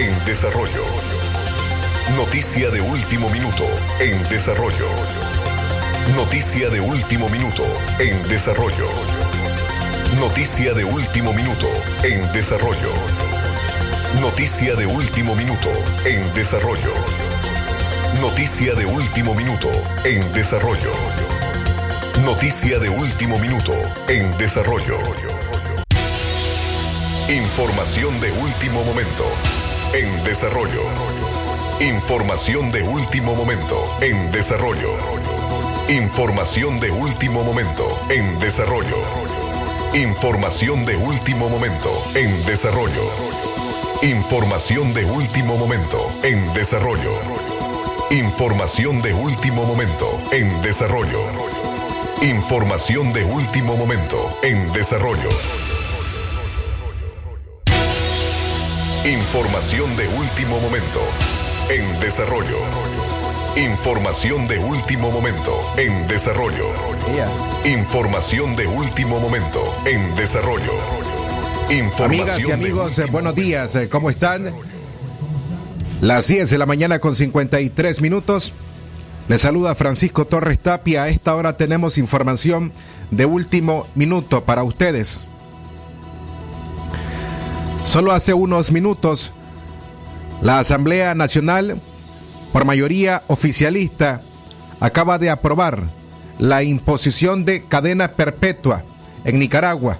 [0.00, 0.82] en desarrollo.
[2.16, 3.64] Noticia de último minuto
[3.98, 4.88] en desarrollo.
[6.16, 7.62] Noticia de último minuto
[7.98, 8.88] en desarrollo.
[10.18, 11.66] Noticia de último minuto
[12.02, 12.92] en desarrollo.
[14.22, 15.68] Noticia de último minuto
[16.06, 16.94] en desarrollo.
[18.22, 19.68] Noticia de último minuto
[20.04, 20.94] en desarrollo.
[22.24, 23.74] Noticia de último minuto
[24.08, 24.98] en desarrollo.
[27.28, 29.59] Información de último momento
[29.92, 30.82] en desarrollo.
[31.80, 34.88] Información de último momento en desarrollo.
[35.88, 38.96] Información de último momento en desarrollo.
[39.94, 43.02] Información de último momento en desarrollo.
[44.02, 47.12] Información de último momento en desarrollo.
[48.10, 51.20] Información de último momento en desarrollo.
[52.22, 55.30] Información de último momento en desarrollo.
[59.04, 61.00] Información de último momento
[61.70, 62.58] en desarrollo.
[63.56, 66.66] Información de último momento en desarrollo.
[67.64, 70.70] Información de último momento en desarrollo.
[72.04, 74.52] Amigas y amigos, buenos días, ¿cómo están?
[76.02, 78.52] Las 10 de la mañana con 53 minutos.
[79.28, 81.04] Les saluda Francisco Torres Tapia.
[81.04, 82.70] A esta hora tenemos información
[83.10, 85.22] de último minuto para ustedes.
[87.90, 89.32] Solo hace unos minutos,
[90.42, 91.80] la Asamblea Nacional,
[92.52, 94.20] por mayoría oficialista,
[94.78, 95.82] acaba de aprobar
[96.38, 98.84] la imposición de cadena perpetua
[99.24, 99.98] en Nicaragua.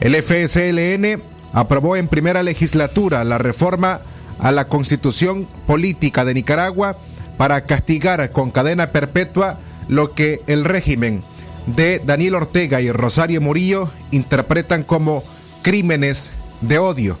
[0.00, 1.22] El FSLN
[1.54, 4.02] aprobó en primera legislatura la reforma
[4.38, 6.94] a la constitución política de Nicaragua
[7.38, 11.22] para castigar con cadena perpetua lo que el régimen
[11.64, 15.24] de Daniel Ortega y Rosario Murillo interpretan como
[15.62, 16.32] crímenes
[16.62, 17.18] de odio.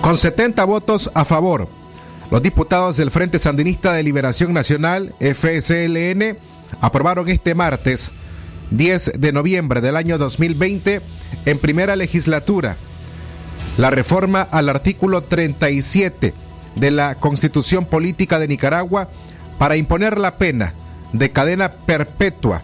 [0.00, 1.68] Con 70 votos a favor,
[2.30, 6.36] los diputados del Frente Sandinista de Liberación Nacional, FSLN,
[6.80, 8.10] aprobaron este martes
[8.70, 11.00] 10 de noviembre del año 2020
[11.44, 12.76] en primera legislatura
[13.76, 16.34] la reforma al artículo 37
[16.74, 19.08] de la Constitución Política de Nicaragua
[19.58, 20.74] para imponer la pena
[21.12, 22.62] de cadena perpetua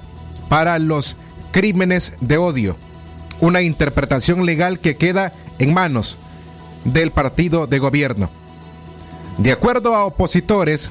[0.49, 1.17] para los
[1.53, 2.77] crímenes de odio
[3.41, 6.17] una interpretación legal que queda en manos
[6.85, 8.31] del partido de gobierno.
[9.39, 10.91] De acuerdo a opositores,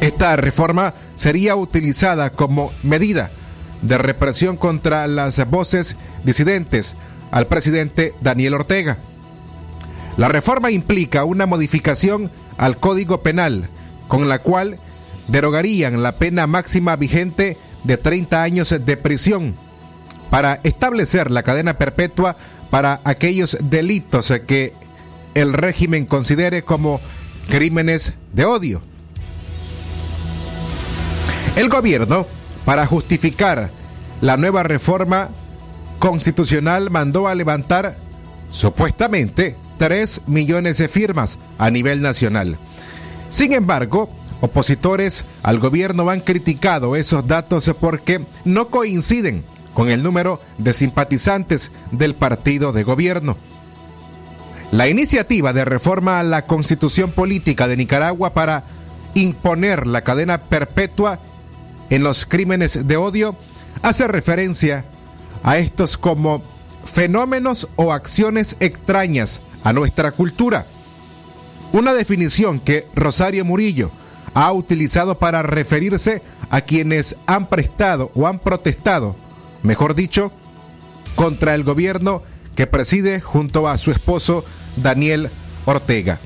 [0.00, 3.30] esta reforma sería utilizada como medida
[3.82, 6.96] de represión contra las voces disidentes
[7.30, 8.96] al presidente Daniel Ortega.
[10.16, 13.68] La reforma implica una modificación al Código Penal,
[14.08, 14.78] con la cual
[15.28, 19.54] derogarían la pena máxima vigente de 30 años de prisión
[20.30, 22.36] para establecer la cadena perpetua
[22.70, 24.72] para aquellos delitos que
[25.34, 27.00] el régimen considere como
[27.48, 28.82] crímenes de odio.
[31.56, 32.26] El gobierno,
[32.64, 33.70] para justificar
[34.20, 35.28] la nueva reforma
[35.98, 37.96] constitucional, mandó a levantar
[38.52, 42.56] supuestamente 3 millones de firmas a nivel nacional.
[43.30, 44.10] Sin embargo,
[44.40, 51.72] opositores al gobierno han criticado esos datos porque no coinciden con el número de simpatizantes
[51.92, 53.36] del partido de gobierno.
[54.70, 58.64] La iniciativa de reforma a la constitución política de Nicaragua para
[59.14, 61.18] imponer la cadena perpetua
[61.90, 63.34] en los crímenes de odio
[63.82, 64.84] hace referencia
[65.42, 66.42] a estos como
[66.84, 70.66] fenómenos o acciones extrañas a nuestra cultura.
[71.72, 73.90] Una definición que Rosario Murillo
[74.34, 79.16] ha utilizado para referirse a quienes han prestado o han protestado
[79.62, 80.32] mejor dicho,
[81.14, 82.22] contra el gobierno
[82.54, 84.44] que preside junto a su esposo
[84.76, 85.30] Daniel
[85.64, 86.18] Ortega.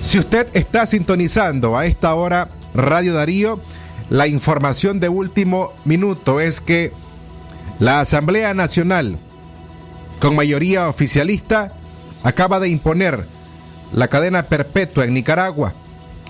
[0.00, 3.60] Si usted está sintonizando a esta hora Radio Darío,
[4.10, 6.92] la información de último minuto es que
[7.78, 9.18] la Asamblea Nacional,
[10.20, 11.72] con mayoría oficialista,
[12.22, 13.26] acaba de imponer
[13.92, 15.72] la cadena perpetua en Nicaragua.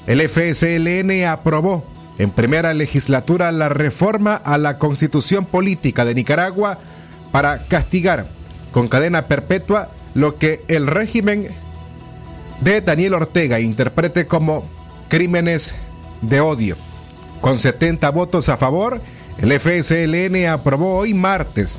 [0.06, 1.84] El FSLN aprobó
[2.18, 6.78] en primera legislatura la reforma a la constitución política de Nicaragua
[7.32, 8.26] para castigar
[8.72, 11.48] con cadena perpetua lo que el régimen
[12.60, 14.64] de Daniel Ortega interprete como
[15.08, 15.74] crímenes
[16.22, 16.76] de odio.
[17.40, 19.00] Con 70 votos a favor,
[19.38, 21.78] el FSLN aprobó hoy martes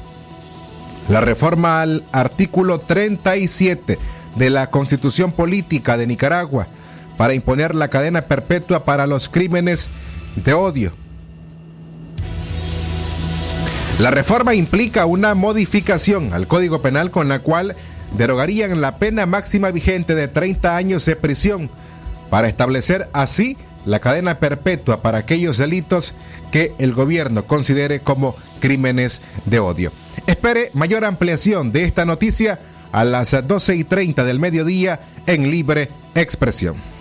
[1.09, 3.97] la reforma al artículo 37
[4.35, 6.67] de la Constitución Política de Nicaragua
[7.17, 9.89] para imponer la cadena perpetua para los crímenes
[10.35, 10.93] de odio.
[13.99, 17.75] La reforma implica una modificación al Código Penal con la cual
[18.17, 21.69] derogarían la pena máxima vigente de 30 años de prisión
[22.29, 26.13] para establecer así la cadena perpetua para aquellos delitos
[26.51, 29.91] que el gobierno considere como crímenes de odio.
[30.27, 32.59] Espere mayor ampliación de esta noticia
[32.91, 36.94] a las 12 y 30 del mediodía en Libre Expresión.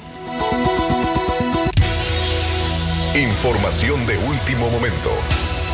[3.14, 5.08] Información de último momento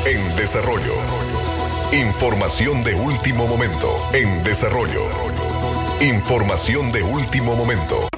[0.04, 0.92] en desarrollo.
[1.90, 5.00] Información de último momento en desarrollo.
[6.02, 8.08] Información de último momento.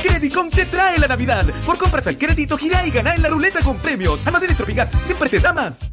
[0.00, 1.46] Credicom te trae la Navidad.
[1.66, 4.24] Por compras al crédito, gira y gana en la ruleta con premios.
[4.24, 5.90] Almacenes Tropigas siempre te da más.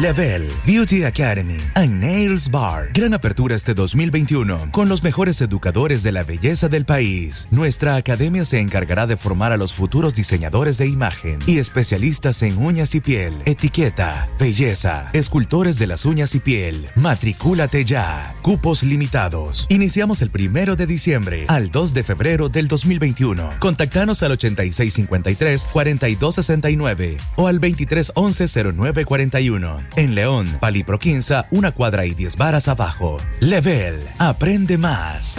[0.00, 2.88] Level Beauty Academy and Nails Bar.
[2.94, 7.46] Gran apertura este 2021 con los mejores educadores de la belleza del país.
[7.50, 12.56] Nuestra academia se encargará de formar a los futuros diseñadores de imagen y especialistas en
[12.56, 16.86] uñas y piel, etiqueta, belleza, escultores de las uñas y piel.
[16.96, 18.34] Matricúlate ya.
[18.40, 19.66] Cupos limitados.
[19.68, 23.56] Iniciamos el primero de diciembre al 2 de febrero del 2021.
[23.58, 29.81] Contactanos al 8653-4269 o al 2311-0941.
[29.96, 33.18] En León, Palipro Quinza, una cuadra y diez varas abajo.
[33.40, 35.38] Level, aprende más.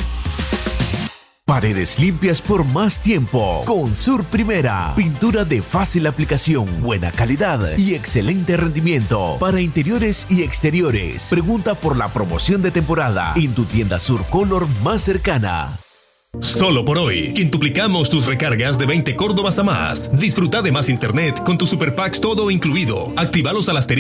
[1.46, 3.64] Paredes limpias por más tiempo.
[3.66, 4.94] Con Sur Primera.
[4.96, 9.36] Pintura de fácil aplicación, buena calidad y excelente rendimiento.
[9.42, 11.28] Para interiores y exteriores.
[11.30, 15.78] Pregunta por la promoción de temporada en tu tienda Sur Color más cercana.
[16.40, 20.12] Solo por hoy, quintuplicamos tus recargas de 20 Córdobas a más.
[20.18, 23.14] Disfruta de más internet con tu Super Packs todo incluido.
[23.16, 23.92] Actívalos al asterisco